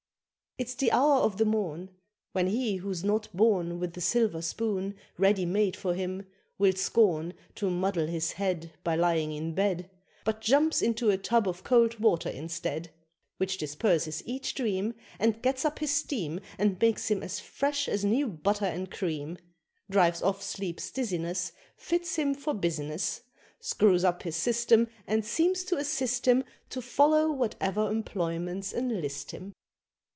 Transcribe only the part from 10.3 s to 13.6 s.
jumps into a tub of cold water instead; Which